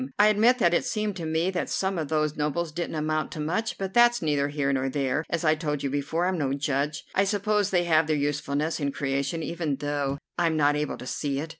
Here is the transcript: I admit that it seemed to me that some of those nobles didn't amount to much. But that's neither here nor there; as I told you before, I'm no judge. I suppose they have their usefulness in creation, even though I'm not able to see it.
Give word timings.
I 0.17 0.29
admit 0.29 0.57
that 0.57 0.73
it 0.73 0.83
seemed 0.83 1.15
to 1.17 1.27
me 1.27 1.51
that 1.51 1.69
some 1.69 1.99
of 1.99 2.07
those 2.07 2.35
nobles 2.35 2.71
didn't 2.71 2.95
amount 2.95 3.31
to 3.33 3.39
much. 3.39 3.77
But 3.77 3.93
that's 3.93 4.19
neither 4.19 4.47
here 4.49 4.73
nor 4.73 4.89
there; 4.89 5.23
as 5.29 5.45
I 5.45 5.53
told 5.53 5.83
you 5.83 5.91
before, 5.91 6.25
I'm 6.25 6.39
no 6.39 6.53
judge. 6.53 7.05
I 7.13 7.23
suppose 7.23 7.69
they 7.69 7.83
have 7.83 8.07
their 8.07 8.15
usefulness 8.15 8.79
in 8.79 8.91
creation, 8.91 9.43
even 9.43 9.75
though 9.75 10.17
I'm 10.39 10.57
not 10.57 10.75
able 10.75 10.97
to 10.97 11.05
see 11.05 11.37
it. 11.39 11.49